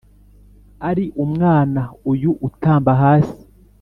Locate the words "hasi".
3.01-3.37